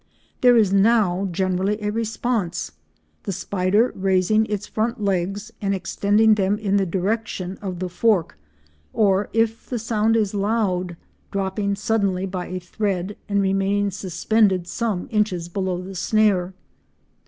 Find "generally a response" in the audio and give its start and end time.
1.31-2.71